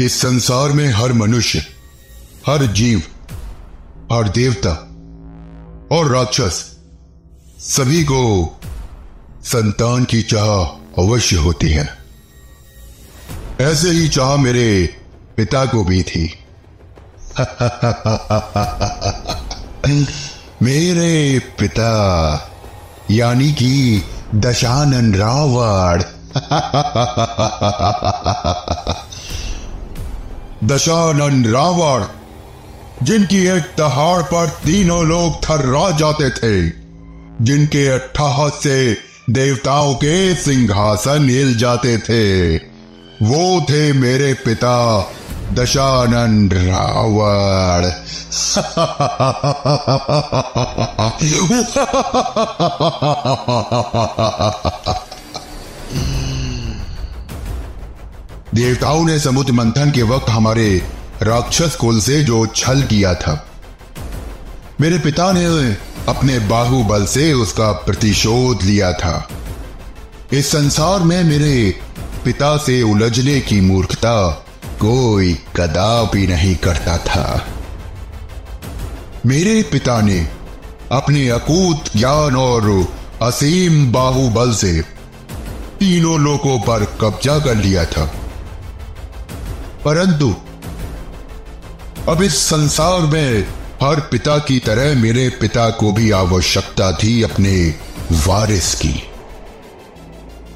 इस 0.00 0.20
संसार 0.20 0.72
में 0.72 0.92
हर 0.92 1.12
मनुष्य, 1.12 1.66
हर 2.46 2.66
जीव, 2.66 3.02
हर 4.12 4.28
देवता 4.28 4.70
और 5.96 6.02
राक्षस 6.08 6.76
सभी 7.58 8.04
को 8.04 8.60
संतान 9.42 10.04
की 10.04 10.22
चाह 10.22 11.02
अवश्य 11.02 11.36
होती 11.36 11.70
है। 11.70 11.98
ऐसे 13.60 13.90
ही 13.90 14.08
चाह 14.08 14.36
मेरे 14.36 14.96
पिता 15.36 15.66
को 15.66 15.84
भी 15.84 16.02
थी। 16.02 16.38
मेरे 20.62 21.38
पिता, 21.38 22.52
यानी 23.10 23.52
कि 23.52 24.02
दशानन 24.34 25.14
रावण। 25.14 26.02
दशानन 30.64 31.44
रावण, 31.44 32.04
जिनकी 33.02 33.46
एक 33.46 33.62
दहाड़ 33.78 34.22
पर 34.22 34.48
तीनों 34.48 35.04
लोग 35.04 35.44
थर्रा 35.44 35.90
जाते 35.90 36.30
थे, 36.30 36.68
जिनके 37.40 37.88
अट्ठाहस 37.88 38.52
से 38.52 38.96
देवताओं 39.30 39.94
के 39.94 40.34
सिंहासन 40.34 41.28
हिल 41.28 41.58
जाते 41.58 41.98
थे, 41.98 42.56
वो 43.22 43.60
थे 43.60 43.92
मेरे 43.92 44.34
पिता 44.34 45.06
दशानन 45.52 46.50
रावण। 46.52 47.90
देवताओं 58.54 59.04
ने 59.04 59.18
समुद्र 59.20 59.52
मंथन 59.52 59.90
के 59.90 60.02
वक्त 60.02 60.28
हमारे 60.28 60.82
राक्षस 61.22 61.76
कुल 61.76 62.00
से 62.00 62.24
जो 62.24 62.46
छल 62.46 62.82
किया 62.82 63.14
था। 63.14 63.46
मेरे 64.80 64.98
पिता 64.98 65.32
ने 65.32 65.44
अपने 66.08 66.38
बाहुबल 66.38 67.06
से 67.06 67.32
उसका 67.32 67.72
प्रतिशोध 67.72 68.62
लिया 68.62 68.92
था। 68.92 69.28
इस 70.32 70.52
संसार 70.52 71.00
में 71.00 71.24
मेरे 71.24 71.80
पिता 72.24 72.56
से 72.56 72.82
उलझने 72.82 73.40
की 73.40 73.60
मूर्खता 73.60 74.30
कोई 74.80 75.34
कदापि 75.34 76.26
नहीं 76.26 76.56
करता 76.56 76.98
था। 76.98 77.46
मेरे 79.26 79.62
पिता 79.62 80.00
ने 80.00 80.28
अपने 80.92 81.28
अकूत 81.28 81.84
ज्ञान 81.96 82.36
और 82.36 82.88
असीम 83.22 83.92
बाहुबल 83.92 84.52
से 84.52 84.80
तीनों 85.80 86.20
लोगों 86.20 86.60
पर 86.60 86.84
कब्जा 87.00 87.38
कर 87.38 87.54
लिया 87.54 87.84
था। 87.84 88.14
परंतु, 89.84 90.34
अब 92.08 92.22
इस 92.22 92.36
संसार 92.36 93.00
में 93.00 93.48
हर 93.82 94.00
पिता 94.00 94.38
की 94.38 94.58
तरह 94.58 94.94
मेरे 94.94 95.28
पिता 95.28 95.70
को 95.70 95.92
भी 95.92 96.10
आवश्यकता 96.10 96.92
थी 96.92 97.22
अपने 97.22 97.74
वारिस 98.12 98.74
की। 98.74 99.02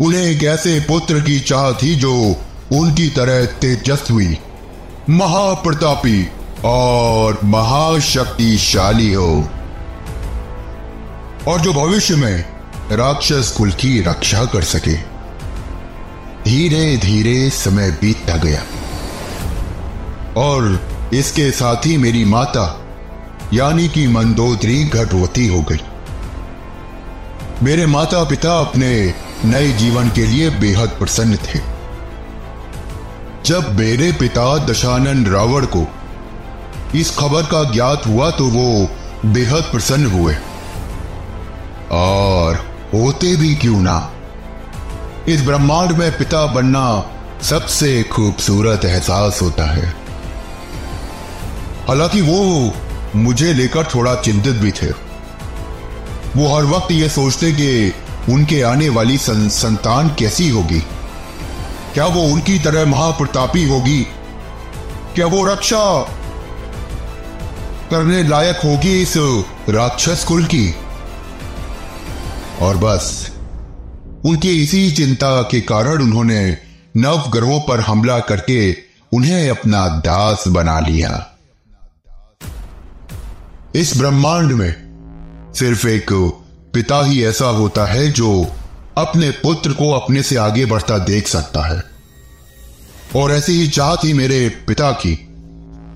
उन्हें 0.01 0.23
एक 0.23 0.43
ऐसे 0.43 0.81
पुत्र 0.81 1.21
की 1.21 1.41
चाह 1.41 1.73
थी 1.73 1.95
जो 1.95 2.37
उनकी 2.73 3.09
तरह 3.09 3.45
तेजस्वी, 3.45 4.39
महाप्रतापी 5.11 6.29
और 6.65 7.41
महाशक्तिशाली 7.45 9.13
हो। 9.13 9.49
और 11.49 11.61
जो 11.61 11.73
भविष्य 11.73 12.17
में 12.17 12.45
राक्षस 12.93 13.55
कुल 13.57 13.71
की 13.71 14.01
रक्षा 14.01 14.45
कर 14.45 14.63
सके। 14.63 14.95
धीरे 16.45 16.97
धीरे 16.97 17.51
समय 17.51 17.91
बीतता 17.91 18.37
गया। 18.37 18.63
और 20.39 20.81
इसके 21.15 21.51
साथ 21.51 21.87
ही 21.87 21.97
मेरी 21.97 22.25
माता, 22.25 22.65
यानी 23.53 23.89
कि 23.89 24.07
मंदोदरी 24.09 24.85
गर्भवती 24.85 25.47
हो 25.47 25.63
गई। 25.63 25.81
मेरे 27.63 27.87
माता 27.87 28.23
पिता 28.25 28.59
अपने 28.61 29.15
नए 29.45 29.73
जीवन 29.73 30.09
के 30.09 30.27
लिए 30.27 30.51
बेहद 30.51 30.89
प्रसन्न 30.89 31.37
थे। 31.37 31.61
जब 33.47 33.77
मेरे 33.79 34.13
पिता 34.13 34.67
दशानन 34.67 35.27
रावण 35.27 35.67
को 35.67 35.87
इस 36.95 37.17
खबर 37.19 37.43
का 37.43 37.63
ज्ञात 37.73 38.07
हुआ 38.07 38.31
तो 38.31 38.47
वो 38.47 38.89
बेहद 39.27 39.63
प्रसन्न 39.63 40.07
हुए। 40.07 40.35
और 41.91 42.57
होते 42.95 43.37
भी 43.37 43.55
क्यों 43.55 43.81
ना? 43.81 43.99
इस 45.29 45.43
ब्रह्मांड 45.43 45.93
में 45.93 46.11
पिता 46.19 46.47
बनना 46.47 46.85
सबसे 47.43 48.03
खूबसूरत 48.03 48.85
एहसास 48.85 49.43
होता 49.43 49.65
है। 49.65 50.08
हालाँकि 51.89 52.21
वो 52.21 52.73
मुझे 53.17 53.53
लेकर 53.53 53.85
थोड़ा 53.85 54.15
चिंतित 54.15 54.55
भी 54.55 54.71
थे। 54.71 54.91
वो 56.37 56.57
हर 56.57 56.65
वक्त 56.65 56.93
ये 56.93 57.09
सोचते 57.09 57.53
कि 57.53 57.93
उनके 58.33 58.63
आने 58.63 58.89
वाली 58.89 59.19
सं, 59.19 59.49
संतान 59.49 60.09
कैसी 60.09 60.49
होगी। 60.49 60.81
क्या 61.95 62.07
वो 62.07 62.23
उनकी 62.23 62.59
तरह 62.59 62.85
महाप्रतापी 62.85 63.65
होगी? 63.65 64.07
क्या 65.15 65.27
वो 65.27 65.45
रक्षा 65.45 66.03
करने 67.91 68.29
लायक 68.29 68.57
होगी 68.65 69.03
इस 69.03 69.15
राक्षस 69.69 70.25
कुल 70.25 70.45
की? 70.45 70.75
और 72.63 72.77
बस 72.77 73.31
उनकी 74.25 74.63
इसी 74.63 74.91
चिंता 74.91 75.43
के 75.43 75.61
कारण 75.61 76.03
उन्होंने 76.03 76.59
नव 76.97 77.25
ग्रहों 77.29 77.61
पर 77.61 77.81
हमला 77.81 78.19
करके 78.19 78.77
उन्हें 79.13 79.51
अपना 79.51 79.89
दास 79.89 80.45
बना 80.49 80.81
लिया। 80.81 81.38
इस 83.77 83.99
ब्रह्मांड 83.99 84.53
में 84.53 84.75
सिर्फ़ 85.55 85.89
एक 85.89 86.07
पिता 86.75 87.07
ही 87.07 87.25
ऐसा 87.25 87.45
होता 87.45 87.85
है 87.85 88.13
जो 88.13 88.47
अपने 88.99 89.31
पुत्र 89.31 89.73
को 89.73 89.91
अपने 89.91 90.23
से 90.23 90.37
आगे 90.37 90.67
बढ़ता 90.67 90.99
देख 90.99 91.29
सकता 91.29 91.67
है। 91.67 91.83
और 93.17 93.33
ऐसी 93.33 93.53
ही 93.53 93.69
चाह 93.69 93.97
थी 93.97 94.13
मेरे 94.13 94.49
पिता 94.49 94.91
की। 94.91 95.29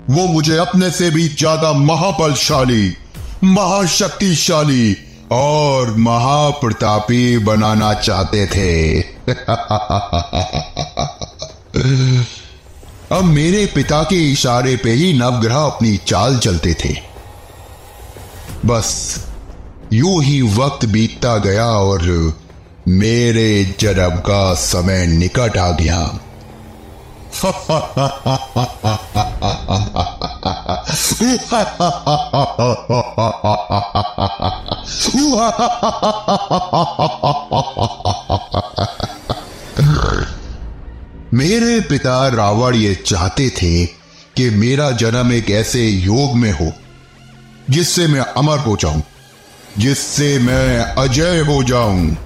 वो 0.09 0.27
मुझे 0.27 0.57
अपने 0.57 0.91
से 0.91 1.11
भी 1.11 1.29
ज़्यादा 1.29 1.73
महाबलशाली, 1.73 2.97
महाशक्तिशाली 3.43 4.97
और 5.31 5.97
महाप्रतापी 5.97 7.37
बनाना 7.37 7.93
चाहते 7.93 8.47
थे। 8.47 9.01
अब 13.17 13.23
मेरे 13.23 13.65
पिता 13.65 14.03
के 14.03 14.31
इशारे 14.31 14.75
पे 14.75 14.91
ही 14.91 15.13
नवग्रह 15.13 15.55
अपनी 15.55 15.97
चाल 15.97 16.37
चलते 16.37 16.73
थे। 16.73 17.12
बस 18.65 19.19
यूँ 19.93 20.23
ही 20.23 20.41
वक्त 20.41 20.85
बीतता 20.85 21.37
गया 21.37 21.65
और 21.65 22.33
मेरे 22.87 23.75
जन्म 23.79 24.15
का 24.17 24.53
समय 24.53 25.07
निकट 25.07 25.57
आ 25.57 25.71
गया। 25.71 26.19
मेरे 41.33 41.79
पिता 41.79 42.27
रावण 42.27 42.75
ये 42.75 42.95
चाहते 42.95 43.49
थे 43.49 43.85
कि 44.35 44.49
मेरा 44.49 44.91
जन्म 44.91 45.31
एक 45.31 45.49
ऐसे 45.49 45.87
योग 45.87 46.35
में 46.35 46.51
हो। 46.51 46.71
जिससे 47.69 48.07
मैं 48.07 48.19
अमर 48.19 48.59
हो 48.59 48.75
जाऊँ, 48.77 49.03
जिससे 49.77 50.37
मैं 50.39 50.79
अजय 50.79 51.39
हो 51.39 51.63
जाऊँ 51.63 52.17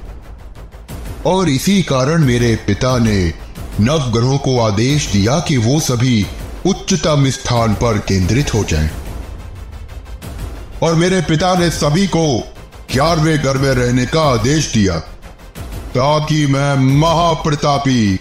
और 1.26 1.50
इसी 1.50 1.82
कारण 1.84 2.24
मेरे 2.24 2.56
पिता 2.68 2.98
ने 2.98 3.34
नवग्रहों 3.80 4.38
को 4.38 4.60
आदेश 4.60 5.08
दिया 5.08 5.40
कि 5.40 5.58
वो 5.58 5.80
सभी 5.80 6.26
उच्चतम 6.66 7.30
स्थान 7.30 7.74
पर 7.74 7.98
केंद्रित 7.98 8.54
हो 8.54 8.64
जाएँ। 8.64 8.90
और 10.84 10.96
मेरे 10.96 11.22
पिता 11.22 11.54
ने 11.56 11.70
सभी 11.70 12.08
को 12.08 12.26
ग्यारहवें 12.92 13.38
घर 13.38 13.58
में 13.58 13.70
रहने 13.72 14.06
का 14.06 14.22
आदेश 14.24 14.72
दिया, 14.74 15.00
ताकि 15.94 16.46
मैं 16.48 16.76
महाप्रतापी, 17.00 18.16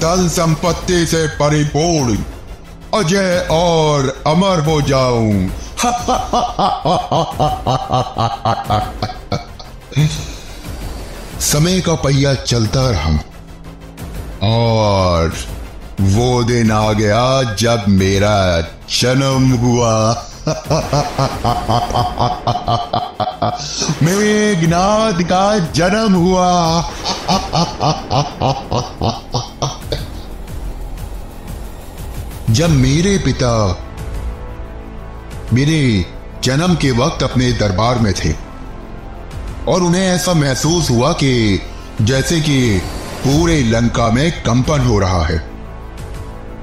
धन 0.00 0.28
संपत्ति 0.28 1.04
से 1.06 1.26
परिपूर्ण, 1.36 2.16
अजय 2.94 3.46
और 3.50 4.22
अमर 4.26 4.60
हो 4.60 4.80
जाऊँ 4.82 5.48
समय 11.40 11.80
का 11.80 11.94
पहिया 11.94 12.34
चलता 12.34 12.90
रहा। 12.90 13.20
और 14.42 15.34
वो 16.00 16.44
दिन 16.44 16.72
आ 16.72 16.92
गया 16.92 17.54
जब 17.54 17.84
मेरा 17.88 18.64
जन्म 19.00 19.52
हुआ। 19.52 20.24
मेघनाथ 24.02 25.12
का 25.12 25.58
जन्म 25.58 26.14
हुआ। 26.14 26.90
जब 32.50 32.70
मेरे 32.70 33.18
पिता 33.18 33.82
मेरे 35.52 36.06
जन्म 36.44 36.74
के 36.74 36.90
वक्त 36.90 37.22
अपने 37.22 37.52
दरबार 37.52 37.98
में 37.98 38.12
थे। 38.12 38.32
और 39.68 39.82
उन्हें 39.82 40.02
ऐसा 40.02 40.34
महसूस 40.34 40.90
हुआ 40.90 41.12
कि 41.12 41.62
जैसे 42.02 42.40
कि 42.40 42.82
पूरे 43.26 43.62
लंका 43.62 44.10
में 44.10 44.42
कंपन 44.42 44.80
हो 44.80 44.98
रहा 44.98 45.26
है। 45.26 45.38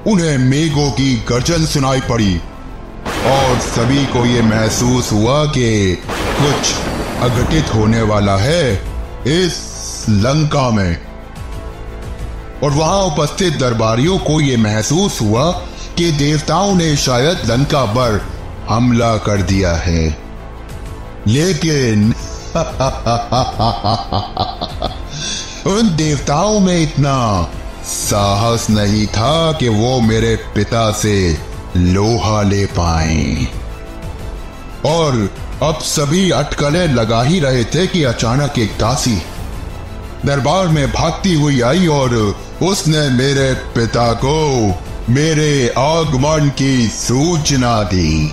उन्हें 0.06 0.38
मेघों 0.38 0.90
की 0.90 1.24
गर्जन 1.28 1.66
सुनाई 1.66 2.00
पड़ी 2.00 2.38
और 3.26 3.58
सभी 3.58 4.06
को 4.06 4.26
यह 4.26 4.42
महसूस 4.42 5.12
हुआ 5.12 5.44
कि 5.44 5.98
कुछ 6.40 6.74
अघटित 7.22 7.74
होने 7.74 8.02
वाला 8.02 8.36
है 8.36 8.74
इस 9.26 10.06
लंका 10.08 10.70
में। 10.70 11.00
और 12.64 12.70
वहाँ 12.70 13.02
उपस्थित 13.02 13.56
दरबारियों 13.56 14.18
को 14.18 14.40
यह 14.40 14.58
महसूस 14.58 15.20
हुआ 15.20 15.52
कि 15.96 16.12
देवताओं 16.12 16.74
ने 16.74 16.96
शायद 16.96 17.50
लंका 17.50 17.84
पर 17.84 18.33
हमला 18.68 19.16
कर 19.16 19.42
दिया 19.42 19.72
है। 19.72 20.16
लेकिन 21.26 22.14
उन 25.66 25.96
देवताओं 25.96 26.60
में 26.60 26.82
इतना 26.82 27.48
साहस 27.84 28.70
नहीं 28.70 29.06
था 29.06 29.52
कि 29.52 29.68
वो 29.68 30.00
मेरे 30.00 30.36
पिता 30.36 30.92
से 30.92 31.38
लोहा 31.76 32.42
ले 32.42 32.66
पाए। 32.66 33.48
और 34.86 35.30
अब 35.62 35.78
सभी 35.78 36.30
अटकलें 36.30 36.88
लगा 36.88 37.22
ही 37.22 37.40
रहे 37.40 37.64
थे 37.64 37.86
कि 37.86 38.04
अचानक 38.04 38.58
एक 38.58 38.76
दासी 38.80 39.22
दरबार 40.26 40.68
में 40.68 40.92
भागती 40.92 41.34
हुई 41.34 41.60
आई 41.60 41.86
और 41.86 42.38
उसने 42.62 43.10
मेरे 43.10 43.54
पिता 43.54 44.12
को 44.12 44.74
मेरे 45.10 45.68
आगमन 45.68 46.48
की 46.48 46.88
सूचना 46.88 47.82
दी। 47.82 48.32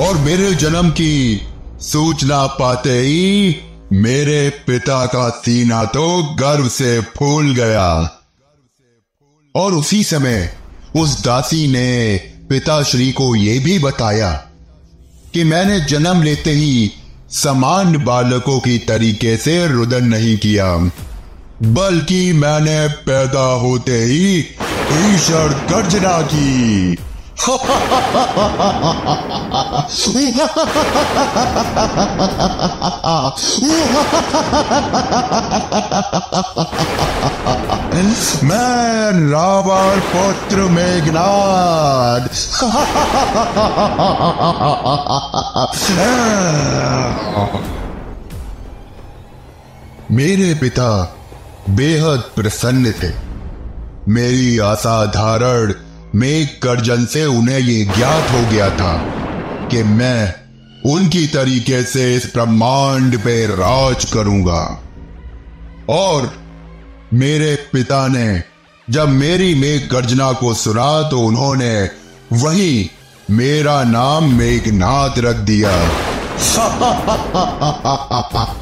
और 0.00 0.16
मेरे 0.18 0.54
जन्म 0.54 0.90
की 0.90 1.40
सूचना 1.80 2.46
पाते 2.46 2.98
ही 3.00 3.56
मेरे 3.92 4.48
पिता 4.66 5.04
का 5.06 5.28
सीना 5.28 5.84
तो 5.84 6.06
गर्व 6.34 6.68
से 6.68 7.00
फूल 7.16 7.54
गया। 7.54 7.88
और 9.54 9.72
उसी 9.72 10.02
समय 10.04 10.56
उस 10.96 11.22
दासी 11.24 11.66
ने 11.68 12.16
पिताश्री 12.50 13.10
को 13.12 13.34
यह 13.36 13.62
भी 13.64 13.78
बताया 13.78 14.30
कि 15.34 15.44
मैंने 15.44 15.80
जन्म 15.80 16.22
लेते 16.22 16.50
ही 16.50 16.90
समान 17.32 17.96
बालकों 18.04 18.58
की 18.60 18.78
तरीके 18.78 19.36
से 19.36 19.66
रुदन 19.66 20.04
नहीं 20.04 20.36
किया, 20.38 20.76
बल्कि 21.62 22.32
मैंने 22.32 22.88
पैदा 22.88 23.46
होते 23.60 24.02
ही 24.04 24.38
ईश्वर 24.38 25.48
गर्जना 25.70 26.20
की। 26.22 26.96
मैं 38.44 39.30
रावण 39.30 40.00
पुत्र 40.00 40.56
मेघनाद 40.56 42.28
मेरे 50.10 50.54
पिता 50.54 51.14
बेहद 51.68 52.20
प्रसन्न 52.36 52.90
थे। 52.90 53.10
मेरी 54.08 54.58
असाधारण 54.58 55.72
मेघ 56.14 56.48
गर्जन 56.62 57.04
से 57.04 57.24
उन्हें 57.24 57.58
ये 57.58 57.84
ज्ञात 57.84 58.30
हो 58.30 58.50
गया 58.50 58.70
था 58.70 58.98
कि 59.68 59.82
मैं 59.82 60.34
उनकी 60.86 61.26
तरीके 61.26 61.82
से 61.82 62.16
इस 62.16 62.30
ब्रह्मांड 62.34 63.18
पे 63.18 63.46
राज 63.46 64.04
करूँगा। 64.04 64.82
और 65.88 66.34
मेरे 67.14 67.68
पिता 67.72 68.08
ने, 68.08 68.42
जब 68.90 69.08
मेरी 69.08 69.54
मेघ 69.54 69.92
गर्जना 69.92 70.32
को 70.32 70.54
सुना 70.54 71.08
तो 71.08 71.20
उन्होंने 71.20 71.90
वही 72.32 72.90
मेरा 73.30 73.84
नाम 73.84 74.32
मेघनाथ 74.32 75.18
रख 75.18 75.36
दिया। 75.36 75.88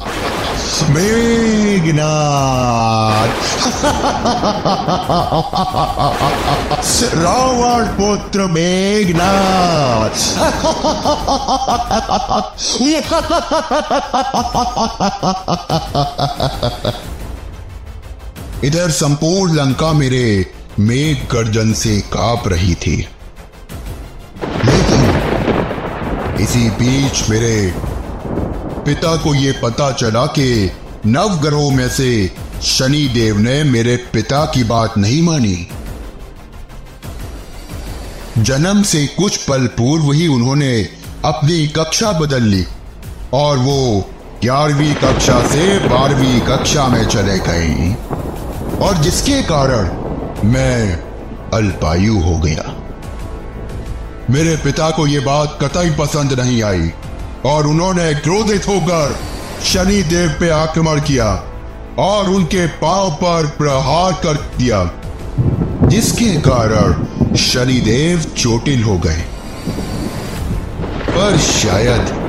मेघनाथ 0.89 2.41
रावण 7.15 7.85
पुत्र 7.97 8.45
मेघनाथ 8.47 10.15
इधर 18.63 18.89
संपूर्ण 18.91 19.53
लंका 19.53 19.91
मेरे 19.93 20.25
मेघ 20.79 21.17
गर्जन 21.31 21.73
से 21.73 21.99
काँप 22.13 22.47
रही 22.47 22.73
थी 22.75 22.97
लेकिन 24.65 25.01
इसी 26.41 26.69
बीच 26.79 27.29
मेरे 27.29 27.55
पिता 28.85 29.15
को 29.15 29.35
यह 29.35 29.59
पता 29.63 29.91
चला 29.91 30.25
कि 30.25 30.71
नवग्रहों 31.05 31.71
में 31.71 31.89
से 31.89 32.31
शनि 32.63 33.07
देव 33.13 33.37
ने 33.37 33.63
मेरे 33.63 33.97
पिता 33.97 34.45
की 34.45 34.63
बात 34.63 34.97
नहीं 34.97 35.21
मानी। 35.21 35.67
जन्म 38.37 38.83
से 38.83 39.07
कुछ 39.07 39.37
पल 39.37 39.67
पूर्व 39.67 40.11
ही 40.11 40.27
उन्होंने 40.27 40.89
अपनी 41.25 41.67
कक्षा 41.67 42.11
बदल 42.11 42.43
ली 42.43 42.65
और 43.33 43.57
वो 43.57 44.09
ग्यारहवीं 44.41 44.95
कक्षा 44.95 45.47
से 45.47 45.79
बारहवीं 45.79 46.41
कक्षा 46.41 46.87
में 46.87 47.05
चले 47.05 47.39
गए। 47.39 47.95
और 48.77 48.97
जिसके 48.97 49.41
कारण 49.41 49.83
मैं 50.47 51.03
अल्पायु 51.53 52.19
हो 52.19 52.37
गया। 52.37 52.75
मेरे 54.29 54.57
पिता 54.57 54.89
को 54.89 55.07
यह 55.07 55.21
बात 55.25 55.59
कतई 55.61 55.89
पसंद 55.89 56.39
नहीं 56.39 56.63
आई। 56.63 56.91
और 57.45 57.67
उन्होंने 57.67 58.13
क्रोधित 58.13 58.67
होकर 58.67 59.15
शनि 59.65 60.01
देव 60.03 60.29
पे 60.39 60.49
आक्रमण 60.49 60.99
किया 60.99 61.27
और 61.99 62.29
उनके 62.29 62.67
पाँव 62.67 63.11
पर 63.11 63.45
प्रहार 63.47 64.13
कर 64.13 64.37
दिया, 64.57 64.83
जिसके 65.89 66.29
कारण 66.41 67.35
शनि 67.35 67.79
देव 67.81 68.21
चोटिल 68.37 68.83
हो 68.83 68.97
गए। 68.97 69.23
पर 71.09 71.37
शायद 71.37 72.19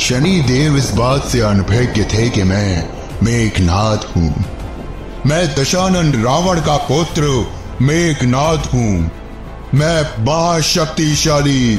शनि 0.00 0.40
देव 0.40 0.76
इस 0.76 0.90
बात 0.90 1.24
से 1.24 1.40
अनभिज्ञ 1.40 2.04
थे 2.04 2.28
कि 2.30 2.42
मैं 2.42 2.88
मेघनाथ 3.22 4.16
हूँ। 4.16 4.44
मैं 5.26 5.54
दशानंद 5.54 6.16
रावण 6.26 6.60
का 6.60 6.76
पुत्र 6.76 7.22
मेघनाथ 7.82 8.74
हूँ। 8.74 9.10
मैं 9.74 10.02
महाशक्तिशाली 10.24 11.78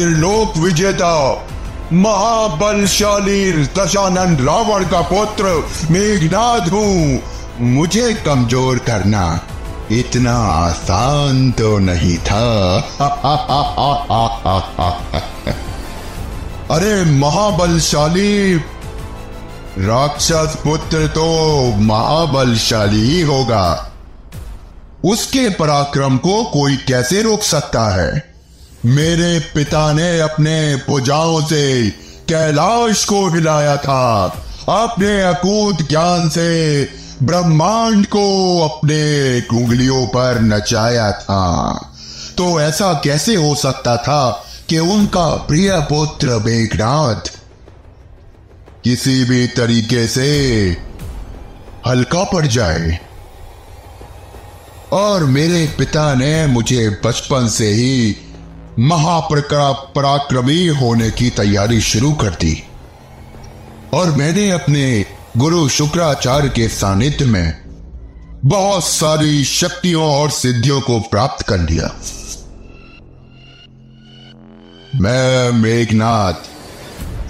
त्रिलोक 0.00 0.56
विजेता, 0.56 1.46
महाबलशाली 1.92 3.52
दशानंद 3.52 4.40
रावण 4.40 4.84
का 4.84 5.00
पुत्र 5.00 5.68
मेघनाथ 5.90 6.60
हूँ। 6.60 7.22
मुझे 7.60 8.14
कमज़ोर 8.14 8.78
करना 8.78 9.40
इतना 9.92 10.36
आसान 10.36 11.52
तो 11.52 11.78
नहीं 11.78 12.18
था। 12.18 12.78
अरे 16.70 17.04
महाबलशाली 17.04 18.56
राक्षस 19.78 20.58
पुत्र 20.64 21.06
तो 21.06 21.76
महाबलशाली 21.76 22.96
ही 22.96 23.20
होगा। 23.20 23.92
उसके 25.04 25.48
पराक्रम 25.48 26.16
को 26.16 26.44
कोई 26.44 26.76
कैसे 26.76 27.22
रोक 27.22 27.42
सकता 27.42 27.94
है? 27.94 28.29
मेरे 28.86 29.40
पिता 29.40 29.92
ने 29.92 30.20
अपने 30.20 30.76
भुजाओं 30.76 31.40
से 31.42 31.90
कैलाश 32.28 33.04
को 33.04 33.28
हिलाया 33.28 33.76
था। 33.76 34.26
अपने 34.68 35.22
अकूत 35.22 35.88
ज्ञान 35.88 36.28
से 36.28 36.88
ब्रह्मांड 37.22 38.06
को 38.06 38.58
अपने 38.68 39.40
कुंगलियों 39.40 40.06
पर 40.06 40.40
नचाया 40.40 41.12
था। 41.12 41.72
तो 42.36 42.60
ऐसा 42.60 42.92
कैसे 42.92 43.34
हो 43.34 43.54
सकता 43.54 43.96
था 43.96 44.44
कि 44.68 44.78
उनका 44.78 45.36
प्रिय 45.36 45.70
पुत्र 45.72 46.28
मेघनाथ 46.28 47.40
किसी 48.84 49.24
भी 49.24 49.46
तरीके 49.46 50.08
से 50.08 50.26
हल्का 51.86 52.24
पड़ 52.24 52.46
जाए? 52.46 52.98
और 54.92 55.24
मेरे 55.24 55.74
पिता 55.78 56.14
ने 56.14 56.46
मुझे 56.46 57.00
बचपन 57.04 57.48
से 57.48 57.68
ही 57.68 58.16
महाप्रका 58.80 59.72
पराक्रमी 59.72 60.66
होने 60.66 61.10
की 61.10 61.30
तैयारी 61.30 61.80
शुरू 61.80 62.12
कर 62.12 62.30
दी। 62.30 62.62
और 63.94 64.10
मैंने 64.10 64.50
अपने 64.50 65.04
गुरु 65.36 65.68
शुक्राचार्य 65.68 66.48
के 66.48 66.68
सानिध्य 66.68 67.24
में 67.24 67.62
बहुत 68.44 68.84
सारी 68.84 69.44
शक्तियों 69.44 70.04
और 70.04 70.30
सिद्धियों 70.30 70.80
को 70.80 71.00
प्राप्त 71.00 71.46
कर 71.46 71.58
लिया। 71.58 71.96
मैं 75.00 75.52
मेघनाथ, 75.52 76.34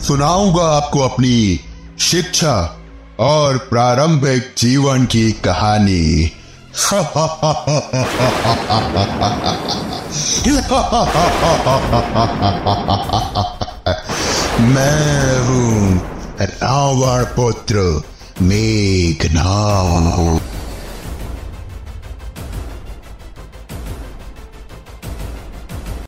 सुनाऊँगा 0.03 0.63
आपको 0.63 1.01
अपनी 1.01 1.61
शिक्षा 2.01 2.81
और 3.21 3.59
प्रारंभिक 3.59 4.55
जीवन 4.59 5.07
की 5.07 5.33
कहानी। 5.33 6.33
मैं 14.60 15.40
हूं 15.48 15.98
रावण 16.42 17.24
पुत्र 17.24 18.04
मेघनाथ 18.42 20.40